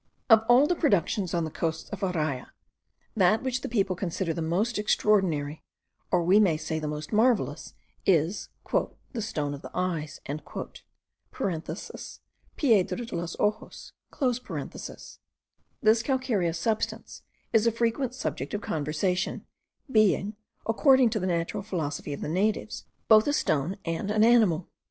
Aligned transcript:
Of 0.31 0.41
all 0.49 0.65
the 0.65 0.73
productions 0.73 1.31
on 1.35 1.43
the 1.43 1.51
coasts 1.51 1.87
of 1.91 1.99
Araya, 1.99 2.47
that 3.15 3.43
which 3.43 3.61
the 3.61 3.69
people 3.69 3.95
consider 3.95 4.31
as 4.31 4.35
the 4.35 4.41
most 4.41 4.79
extraordinary, 4.79 5.61
or 6.09 6.23
we 6.23 6.39
may 6.39 6.57
say 6.57 6.79
the 6.79 6.87
most 6.87 7.13
marvellous, 7.13 7.75
is 8.03 8.49
'the 8.67 9.21
stone 9.21 9.53
of 9.53 9.61
the 9.61 9.69
eyes,' 9.75 10.19
(piedra 11.31 13.05
de 13.05 13.15
los 13.15 13.35
ojos.) 13.39 13.91
This 15.83 16.01
calcareous 16.01 16.57
substance 16.57 17.21
is 17.53 17.67
a 17.67 17.71
frequent 17.71 18.15
subject 18.15 18.55
of 18.55 18.61
conversation: 18.61 19.45
being, 19.91 20.35
according 20.65 21.11
to 21.11 21.19
the 21.19 21.27
natural 21.27 21.61
philosophy 21.61 22.13
of 22.13 22.21
the 22.21 22.27
natives, 22.27 22.85
both 23.07 23.27
a 23.27 23.33
stone 23.33 23.77
and 23.85 24.09
an 24.09 24.23
animal. 24.23 24.67